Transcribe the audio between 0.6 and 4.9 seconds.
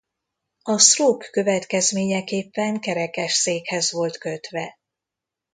A stroke következményeképpen kerekesszékhez volt kötve.